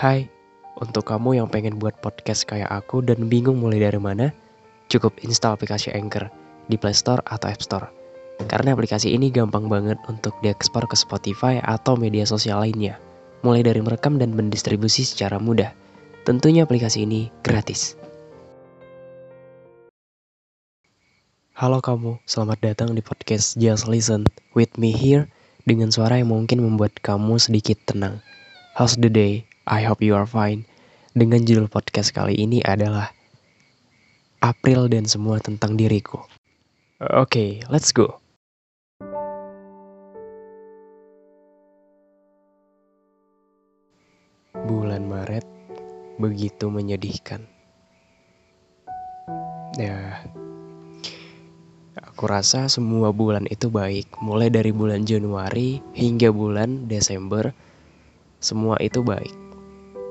[0.00, 0.24] Hai,
[0.80, 4.32] untuk kamu yang pengen buat podcast kayak aku dan bingung mulai dari mana,
[4.88, 6.32] cukup install aplikasi Anchor
[6.72, 7.92] di Play Store atau App Store.
[8.48, 12.96] Karena aplikasi ini gampang banget untuk diekspor ke Spotify atau media sosial lainnya,
[13.44, 15.68] mulai dari merekam dan mendistribusi secara mudah.
[16.24, 17.92] Tentunya aplikasi ini gratis.
[21.52, 24.24] Halo kamu, selamat datang di podcast Just Listen
[24.56, 25.28] with me here
[25.68, 28.24] dengan suara yang mungkin membuat kamu sedikit tenang.
[28.80, 29.49] How's the day?
[29.70, 30.66] I hope you are fine.
[31.14, 33.14] Dengan judul podcast kali ini adalah
[34.42, 36.26] April dan semua tentang diriku.
[36.98, 38.18] Oke, okay, let's go.
[44.66, 45.46] Bulan Maret
[46.18, 47.46] begitu menyedihkan.
[49.78, 50.26] Ya,
[51.94, 57.54] aku rasa semua bulan itu baik, mulai dari bulan Januari hingga bulan Desember,
[58.42, 59.49] semua itu baik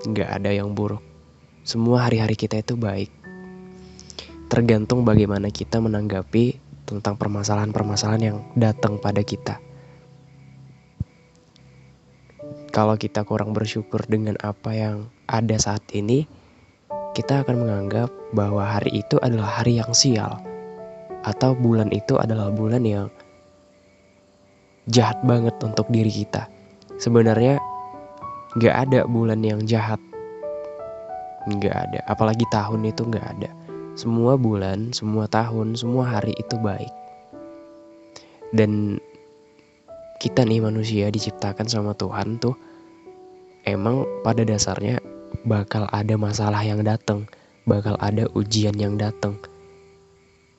[0.07, 1.03] nggak ada yang buruk.
[1.67, 3.11] Semua hari-hari kita itu baik.
[4.49, 6.57] Tergantung bagaimana kita menanggapi
[6.89, 9.61] tentang permasalahan-permasalahan yang datang pada kita.
[12.73, 14.97] Kalau kita kurang bersyukur dengan apa yang
[15.29, 16.25] ada saat ini,
[17.13, 20.41] kita akan menganggap bahwa hari itu adalah hari yang sial,
[21.21, 23.09] atau bulan itu adalah bulan yang
[24.89, 26.49] jahat banget untuk diri kita.
[26.97, 27.61] Sebenarnya
[28.57, 30.01] Gak ada bulan yang jahat.
[31.61, 32.01] Gak ada.
[32.09, 33.53] Apalagi tahun itu gak ada.
[33.93, 36.89] Semua bulan, semua tahun, semua hari itu baik.
[38.49, 38.97] Dan
[40.17, 42.57] kita nih manusia diciptakan sama Tuhan tuh
[43.69, 44.97] emang pada dasarnya
[45.45, 47.29] bakal ada masalah yang datang,
[47.69, 49.37] bakal ada ujian yang datang.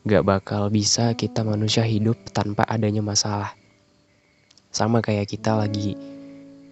[0.07, 3.51] Gak bakal bisa kita manusia hidup tanpa adanya masalah.
[4.71, 5.99] Sama kayak kita lagi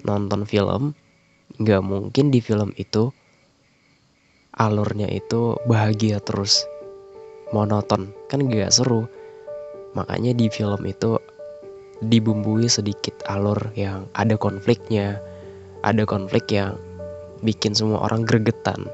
[0.06, 0.94] nonton film,
[1.58, 3.10] nggak mungkin di film itu
[4.58, 6.66] alurnya itu bahagia terus
[7.54, 8.12] monoton.
[8.28, 9.06] Kan gak seru.
[9.94, 11.16] Makanya di film itu
[12.04, 15.22] dibumbui sedikit alur yang ada konfliknya.
[15.86, 16.76] Ada konflik yang
[17.46, 18.90] bikin semua orang gregetan.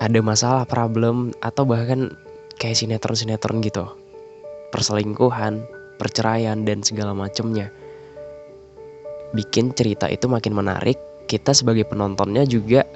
[0.00, 2.12] Ada masalah problem atau bahkan
[2.56, 3.84] kayak sinetron-sinetron gitu.
[4.72, 5.64] Perselingkuhan
[5.96, 7.72] perceraian dan segala macemnya.
[9.32, 12.86] Bikin cerita itu makin menarik kita sebagai penontonnya juga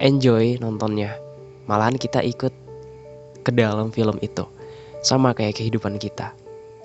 [0.00, 1.16] enjoy nontonnya.
[1.66, 2.52] Malahan kita ikut
[3.42, 4.44] ke dalam film itu.
[5.02, 6.36] Sama kayak kehidupan kita.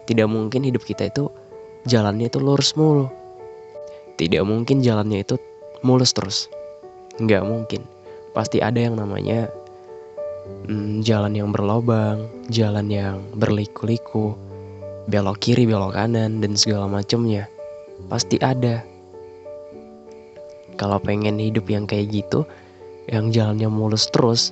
[0.08, 1.30] Tidak mungkin hidup kita itu
[1.86, 3.12] jalannya itu lurus mulu.
[4.18, 5.38] Tidak mungkin jalannya itu
[5.86, 6.50] mulus terus.
[7.22, 7.82] Nggak mungkin.
[8.32, 9.52] Pasti ada yang namanya
[10.70, 14.34] hmm, jalan yang berlobang, jalan yang berliku-liku,
[15.10, 17.50] belok kiri, belok kanan, dan segala macamnya.
[18.10, 18.82] Pasti ada
[20.82, 22.42] kalau pengen hidup yang kayak gitu,
[23.06, 24.50] yang jalannya mulus terus,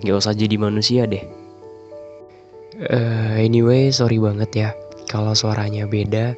[0.00, 1.20] gak usah jadi manusia deh.
[2.80, 4.68] Uh, anyway, sorry banget ya
[5.12, 6.32] kalau suaranya beda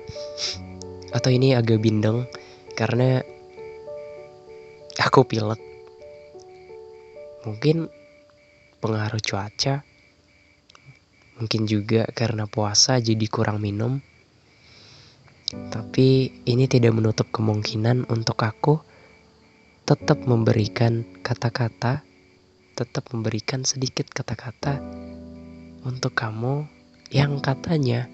[1.14, 2.26] atau ini agak bindeng
[2.74, 3.22] karena
[4.98, 5.62] aku pilek.
[7.46, 7.86] Mungkin
[8.82, 9.86] pengaruh cuaca,
[11.38, 14.02] mungkin juga karena puasa jadi kurang minum.
[15.46, 18.82] Tapi ini tidak menutup kemungkinan untuk aku
[19.86, 22.02] tetap memberikan kata-kata,
[22.74, 24.82] tetap memberikan sedikit kata-kata
[25.86, 26.66] untuk kamu
[27.14, 28.10] yang katanya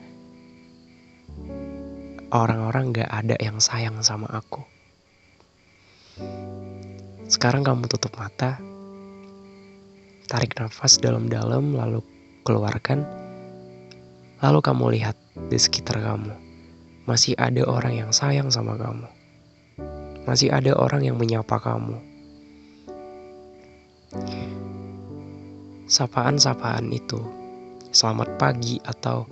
[2.29, 4.61] orang-orang gak ada yang sayang sama aku.
[7.33, 8.61] Sekarang kamu tutup mata,
[10.29, 12.05] tarik nafas dalam-dalam, lalu
[12.45, 13.09] keluarkan,
[14.45, 15.17] lalu kamu lihat
[15.49, 16.42] di sekitar kamu
[17.03, 19.09] masih ada orang yang sayang sama kamu.
[20.23, 21.99] Masih ada orang yang menyapa kamu.
[25.91, 27.19] Sapaan-sapaan itu,
[27.91, 29.27] selamat pagi atau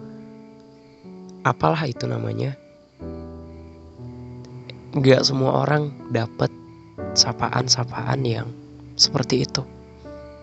[1.46, 2.58] apalah itu namanya.
[4.98, 6.50] Gak semua orang dapat
[7.14, 8.50] sapaan-sapaan yang
[8.98, 9.62] seperti itu.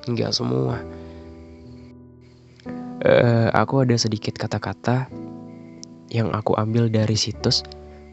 [0.07, 0.79] Gak semua.
[2.97, 5.26] Uh, aku ada sedikit kata-kata
[6.13, 7.63] yang aku ambil dari situs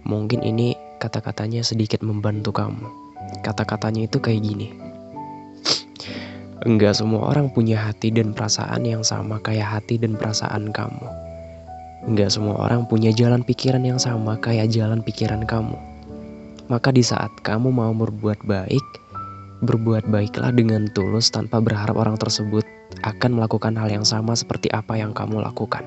[0.05, 2.87] mungkin ini kata-katanya sedikit membantu kamu
[3.43, 4.69] kata-katanya itu kayak gini
[6.65, 11.05] Enggak semua orang punya hati dan perasaan yang sama kayak hati dan perasaan kamu.
[12.09, 15.77] Enggak semua orang punya jalan pikiran yang sama kayak jalan pikiran kamu.
[16.73, 18.87] Maka di saat kamu mau berbuat baik,
[19.61, 22.65] berbuat baiklah dengan tulus tanpa berharap orang tersebut
[23.05, 25.85] akan melakukan hal yang sama seperti apa yang kamu lakukan.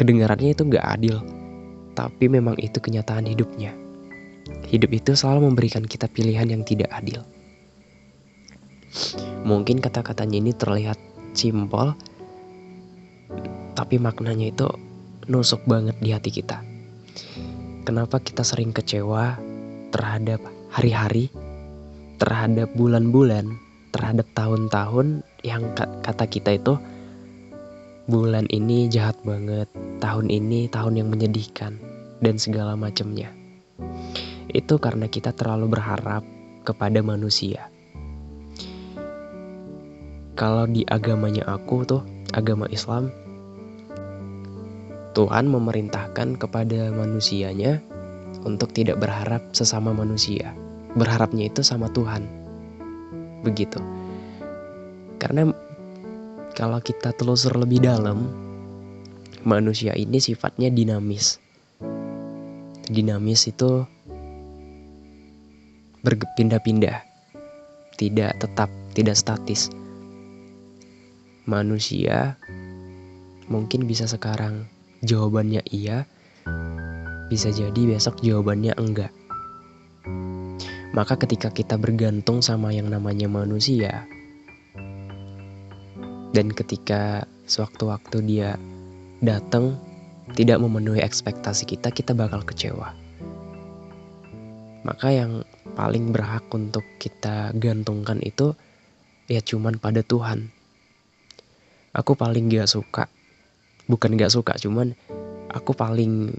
[0.00, 1.20] Kedengarannya itu gak adil,
[1.92, 3.76] tapi memang itu kenyataan hidupnya.
[4.72, 7.20] hidup itu selalu memberikan kita pilihan yang tidak adil.
[9.44, 10.96] Mungkin kata-katanya ini terlihat
[11.36, 11.92] simpel,
[13.76, 14.66] tapi maknanya itu
[15.28, 16.62] nusuk banget di hati kita.
[17.84, 19.36] Kenapa kita sering kecewa
[19.90, 21.28] terhadap hari-hari,
[22.22, 23.52] terhadap bulan-bulan,
[23.90, 26.78] terhadap tahun-tahun yang kata kita itu
[28.10, 29.70] bulan ini jahat banget,
[30.02, 31.78] tahun ini tahun yang menyedihkan,
[32.18, 33.30] dan segala macamnya.
[34.50, 36.26] Itu karena kita terlalu berharap
[36.66, 37.70] kepada manusia.
[40.34, 42.02] Kalau di agamanya aku tuh,
[42.34, 43.14] agama Islam,
[45.14, 47.78] Tuhan memerintahkan kepada manusianya
[48.42, 50.50] untuk tidak berharap sesama manusia.
[50.98, 52.26] Berharapnya itu sama Tuhan.
[53.46, 53.78] Begitu.
[55.22, 55.54] Karena
[56.60, 58.28] kalau kita telusur lebih dalam,
[59.48, 61.40] manusia ini sifatnya dinamis.
[62.84, 63.88] Dinamis itu
[66.04, 67.00] berpindah-pindah,
[67.96, 69.72] tidak tetap, tidak statis.
[71.48, 72.36] Manusia
[73.48, 74.68] mungkin bisa sekarang
[75.00, 76.04] jawabannya iya,
[77.32, 79.16] bisa jadi besok jawabannya enggak.
[80.92, 84.04] Maka ketika kita bergantung sama yang namanya manusia,
[86.30, 88.50] dan ketika sewaktu-waktu dia
[89.24, 89.76] datang
[90.38, 92.94] tidak memenuhi ekspektasi kita, kita bakal kecewa.
[94.86, 95.42] Maka yang
[95.74, 98.54] paling berhak untuk kita gantungkan itu
[99.26, 100.54] ya cuman pada Tuhan.
[101.90, 103.10] Aku paling gak suka
[103.90, 104.94] bukan gak suka cuman
[105.50, 106.30] aku paling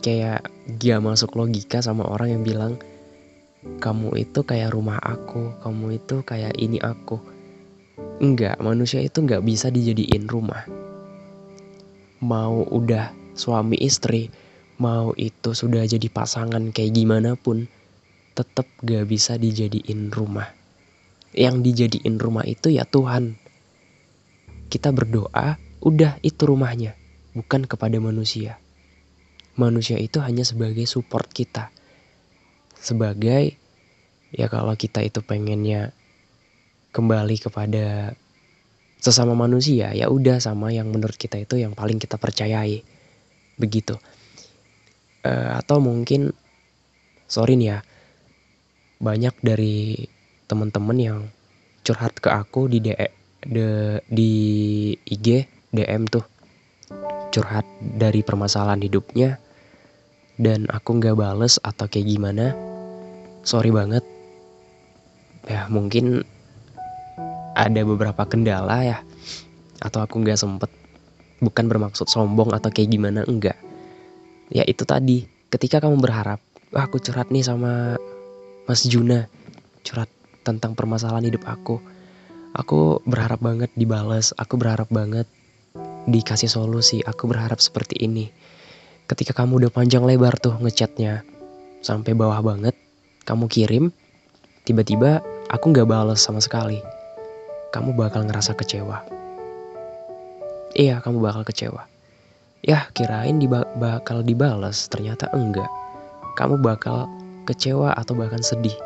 [0.00, 0.48] kayak
[0.80, 2.72] gak masuk logika sama orang yang bilang
[3.78, 7.20] kamu itu kayak rumah aku kamu itu kayak ini aku
[8.22, 10.64] enggak manusia itu nggak bisa dijadiin rumah
[12.22, 14.30] mau udah suami istri
[14.78, 17.66] mau itu sudah jadi pasangan kayak gimana pun
[18.32, 20.48] tetap gak bisa dijadiin rumah
[21.36, 23.42] yang dijadiin rumah itu ya Tuhan
[24.72, 26.96] kita berdoa, udah itu rumahnya,
[27.36, 28.56] bukan kepada manusia.
[29.52, 31.68] Manusia itu hanya sebagai support kita.
[32.80, 33.60] Sebagai
[34.32, 35.92] ya kalau kita itu pengennya
[36.92, 38.12] kembali kepada
[39.02, 42.84] sesama manusia, ya udah sama yang menurut kita itu yang paling kita percayai.
[43.58, 43.98] Begitu.
[45.26, 46.30] Uh, atau mungkin
[47.26, 47.78] sorry nih ya.
[49.02, 50.06] Banyak dari
[50.46, 51.18] teman-teman yang
[51.82, 53.10] curhat ke aku di DM
[53.42, 54.32] de, di
[55.02, 56.22] IG DM tuh
[57.34, 59.42] curhat dari permasalahan hidupnya
[60.38, 62.54] dan aku nggak bales atau kayak gimana
[63.42, 64.04] sorry banget
[65.48, 66.22] ya mungkin
[67.54, 68.98] ada beberapa kendala ya
[69.82, 70.70] atau aku nggak sempet
[71.42, 73.58] bukan bermaksud sombong atau kayak gimana enggak
[74.48, 76.38] ya itu tadi ketika kamu berharap
[76.72, 78.00] Wah, aku curhat nih sama
[78.64, 79.28] Mas Juna
[79.84, 80.08] curhat
[80.40, 81.76] tentang permasalahan hidup aku
[82.52, 85.24] Aku berharap banget dibales, aku berharap banget
[86.04, 88.28] dikasih solusi, aku berharap seperti ini.
[89.08, 91.24] Ketika kamu udah panjang lebar tuh ngechatnya,
[91.80, 92.76] sampai bawah banget,
[93.24, 93.84] kamu kirim,
[94.68, 96.84] tiba-tiba aku gak bales sama sekali.
[97.72, 99.00] Kamu bakal ngerasa kecewa.
[100.76, 101.88] Iya, kamu bakal kecewa.
[102.60, 105.68] Ya, kirain diba bakal dibales, ternyata enggak.
[106.36, 107.08] Kamu bakal
[107.48, 108.76] kecewa atau bahkan sedih.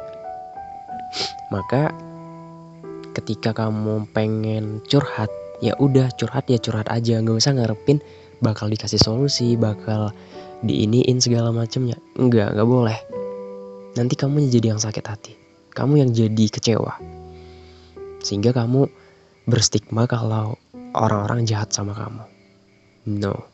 [1.50, 1.90] Maka
[3.16, 5.32] ketika kamu pengen curhat
[5.64, 7.96] ya udah curhat ya curhat aja nggak usah ngarepin
[8.44, 10.12] bakal dikasih solusi bakal
[10.60, 12.98] diiniin segala macamnya enggak nggak boleh
[13.96, 15.32] nanti kamu jadi yang sakit hati
[15.72, 17.15] kamu yang jadi kecewa
[18.26, 18.90] sehingga kamu
[19.46, 20.58] berstigma kalau
[20.98, 22.26] orang-orang jahat sama kamu.
[23.22, 23.46] No.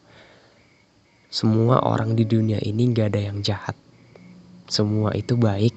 [1.29, 3.77] Semua orang di dunia ini nggak ada yang jahat.
[4.65, 5.77] Semua itu baik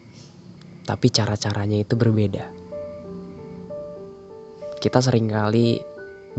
[0.88, 2.48] tapi cara-caranya itu berbeda.
[4.80, 5.82] Kita sering kali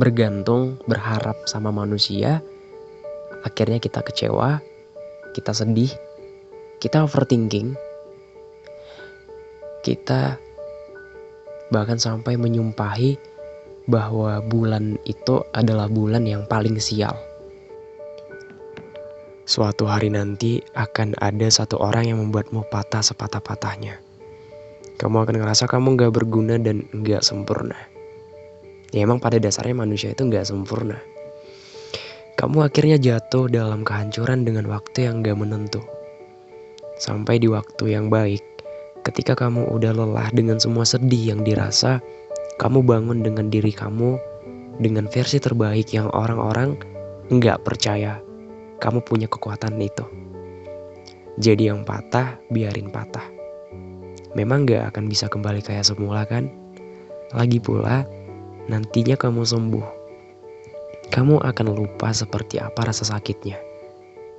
[0.01, 2.41] bergantung, berharap sama manusia,
[3.43, 4.63] akhirnya kita kecewa,
[5.35, 5.91] kita sedih,
[6.79, 7.75] kita overthinking,
[9.83, 10.39] kita
[11.71, 13.19] bahkan sampai menyumpahi
[13.87, 17.15] bahwa bulan itu adalah bulan yang paling sial.
[19.47, 24.03] Suatu hari nanti akan ada satu orang yang membuatmu patah sepatah-patahnya.
[24.99, 27.97] Kamu akan ngerasa kamu gak berguna dan gak sempurna
[28.95, 30.99] ya emang pada dasarnya manusia itu nggak sempurna.
[32.37, 35.81] Kamu akhirnya jatuh dalam kehancuran dengan waktu yang gak menentu.
[37.01, 38.45] Sampai di waktu yang baik,
[39.07, 42.03] ketika kamu udah lelah dengan semua sedih yang dirasa,
[42.59, 44.19] kamu bangun dengan diri kamu
[44.83, 46.75] dengan versi terbaik yang orang-orang
[47.31, 48.19] nggak percaya
[48.83, 50.05] kamu punya kekuatan itu.
[51.37, 53.25] Jadi yang patah, biarin patah.
[54.33, 56.49] Memang gak akan bisa kembali kayak semula kan?
[57.33, 58.09] Lagi pula,
[58.69, 59.87] nantinya kamu sembuh.
[61.13, 63.61] Kamu akan lupa seperti apa rasa sakitnya.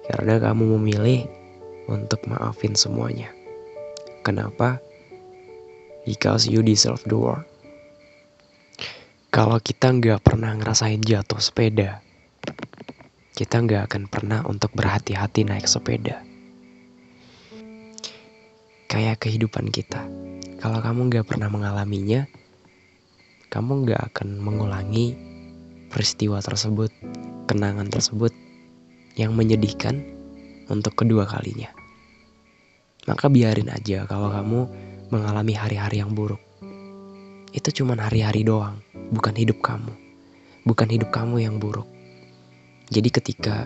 [0.10, 1.26] Karena kamu memilih
[1.86, 3.37] untuk maafin semuanya.
[4.28, 4.84] Kenapa?
[6.04, 7.48] Because you deserve the world.
[9.32, 12.04] Kalau kita nggak pernah ngerasain jatuh sepeda,
[13.32, 16.28] kita nggak akan pernah untuk berhati-hati naik sepeda.
[18.92, 20.04] Kayak kehidupan kita,
[20.60, 22.28] kalau kamu nggak pernah mengalaminya,
[23.48, 25.16] kamu nggak akan mengulangi
[25.88, 26.92] peristiwa tersebut,
[27.48, 28.36] kenangan tersebut
[29.16, 30.04] yang menyedihkan
[30.68, 31.77] untuk kedua kalinya.
[33.08, 34.68] Maka biarin aja kalau kamu
[35.16, 36.44] mengalami hari-hari yang buruk.
[37.56, 38.84] Itu cuma hari-hari doang,
[39.16, 39.96] bukan hidup kamu.
[40.68, 41.88] Bukan hidup kamu yang buruk.
[42.92, 43.64] Jadi ketika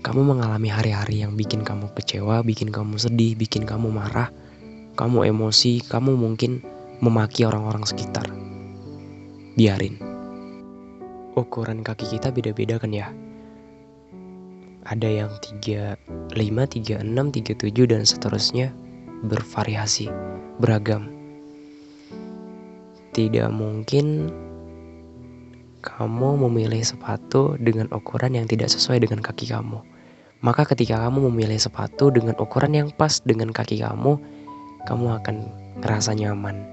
[0.00, 4.32] kamu mengalami hari-hari yang bikin kamu kecewa, bikin kamu sedih, bikin kamu marah,
[4.96, 6.64] kamu emosi, kamu mungkin
[7.04, 8.24] memaki orang-orang sekitar.
[9.60, 10.00] Biarin.
[11.36, 13.12] Ukuran kaki kita beda-beda kan ya?
[14.88, 18.72] Ada yang 35, 36, 37 dan seterusnya
[19.28, 20.08] bervariasi,
[20.56, 21.12] beragam.
[23.12, 24.32] Tidak mungkin
[25.84, 29.80] kamu memilih sepatu dengan ukuran yang tidak sesuai dengan kaki kamu.
[30.40, 34.16] Maka ketika kamu memilih sepatu dengan ukuran yang pas dengan kaki kamu,
[34.88, 35.36] kamu akan
[35.84, 36.64] ngerasa nyaman.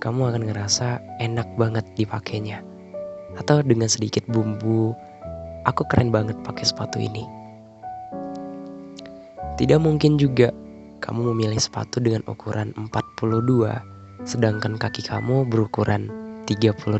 [0.00, 2.60] Kamu akan ngerasa enak banget dipakainya.
[3.40, 4.92] Atau dengan sedikit bumbu,
[5.68, 7.24] aku keren banget pakai sepatu ini.
[9.60, 10.50] Tidak mungkin juga
[11.02, 16.08] kamu memilih sepatu dengan ukuran 42, sedangkan kaki kamu berukuran
[16.48, 16.98] 38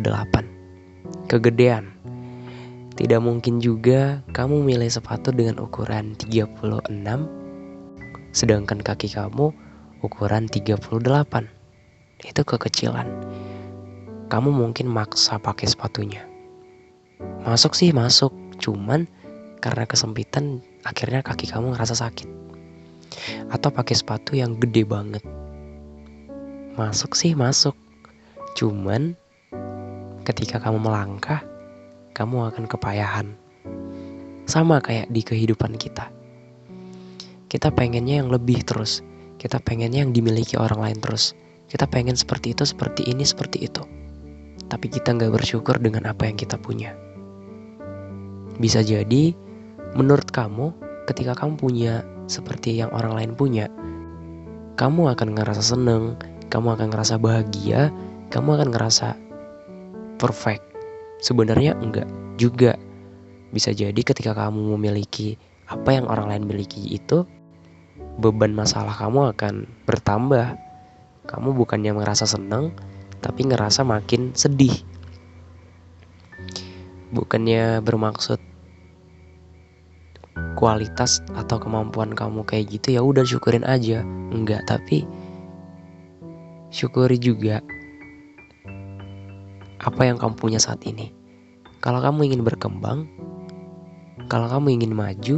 [1.26, 1.90] kegedean.
[2.92, 7.42] Tidak mungkin juga kamu milih sepatu dengan ukuran 36
[8.33, 9.52] sedangkan kaki kamu
[10.00, 10.99] ukuran 38.
[12.25, 13.09] Itu kekecilan.
[14.33, 16.25] Kamu mungkin maksa pakai sepatunya.
[17.45, 19.06] Masuk sih masuk, cuman
[19.62, 22.28] karena kesempitan akhirnya kaki kamu ngerasa sakit.
[23.54, 25.25] Atau pakai sepatu yang gede banget.
[26.75, 27.76] Masuk sih masuk,
[28.56, 29.14] cuman
[30.25, 31.44] ketika kamu melangkah,
[32.16, 33.37] kamu akan kepayahan.
[34.49, 36.11] Sama kayak di kehidupan kita.
[37.52, 39.04] Kita pengennya yang lebih terus.
[39.37, 41.37] Kita pengennya yang dimiliki orang lain terus.
[41.68, 43.85] Kita pengen seperti itu, seperti ini, seperti itu.
[44.73, 46.97] Tapi kita nggak bersyukur dengan apa yang kita punya.
[48.61, 49.32] Bisa jadi,
[49.97, 50.73] menurut kamu,
[51.09, 51.94] ketika kamu punya
[52.28, 53.68] seperti yang orang lain punya,
[54.76, 56.16] kamu akan ngerasa seneng,
[56.49, 57.92] kamu akan ngerasa bahagia,
[58.32, 59.16] kamu akan ngerasa
[60.21, 60.64] perfect.
[61.23, 62.76] Sebenarnya enggak juga.
[63.52, 65.37] Bisa jadi ketika kamu memiliki
[65.68, 67.28] apa yang orang lain miliki itu,
[68.21, 70.56] beban masalah kamu akan bertambah.
[71.28, 72.75] Kamu bukannya merasa senang,
[73.23, 74.75] tapi ngerasa makin sedih.
[77.12, 78.40] Bukannya bermaksud
[80.57, 84.00] kualitas atau kemampuan kamu kayak gitu ya udah syukurin aja.
[84.33, 85.04] Enggak, tapi
[86.73, 87.61] syukuri juga
[89.83, 91.12] apa yang kamu punya saat ini.
[91.83, 93.11] Kalau kamu ingin berkembang,
[94.31, 95.37] kalau kamu ingin maju,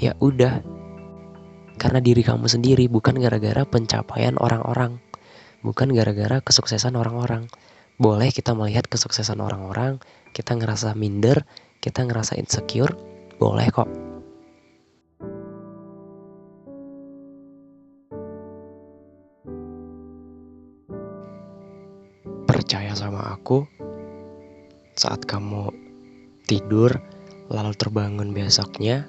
[0.00, 0.64] ya udah.
[1.76, 4.96] Karena diri kamu sendiri bukan gara-gara pencapaian orang-orang,
[5.60, 7.52] bukan gara-gara kesuksesan orang-orang.
[8.00, 10.00] Boleh kita melihat kesuksesan orang-orang,
[10.36, 11.48] kita ngerasa minder,
[11.80, 12.92] kita ngerasa insecure,
[13.40, 13.88] boleh kok.
[22.46, 23.68] percaya sama aku
[24.96, 25.70] saat kamu
[26.48, 26.88] tidur
[27.52, 29.04] lalu terbangun besoknya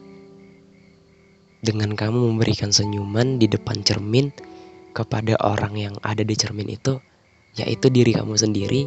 [1.63, 4.29] dengan kamu memberikan senyuman di depan cermin
[4.91, 6.99] kepada orang yang ada di cermin itu
[7.55, 8.85] yaitu diri kamu sendiri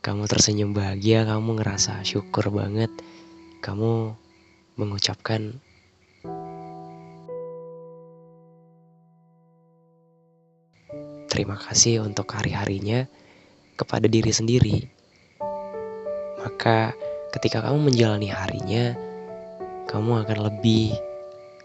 [0.00, 2.88] kamu tersenyum bahagia kamu ngerasa syukur banget
[3.60, 4.16] kamu
[4.80, 5.60] mengucapkan
[11.30, 13.06] terima kasih untuk hari-harinya
[13.80, 14.78] kepada diri sendiri.
[16.42, 16.92] Maka
[17.32, 18.92] ketika kamu menjalani harinya,
[19.88, 20.92] kamu akan lebih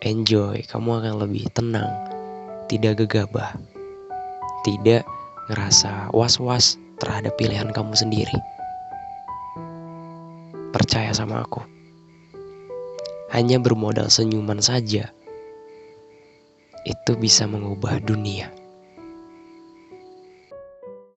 [0.06, 1.92] enjoy, kamu akan lebih tenang,
[2.72, 3.58] tidak gegabah,
[4.64, 5.04] tidak
[5.52, 8.38] ngerasa was-was terhadap pilihan kamu sendiri.
[10.76, 11.64] Percaya sama aku.
[13.32, 15.12] Hanya bermodal senyuman saja
[16.86, 18.54] itu bisa mengubah dunia.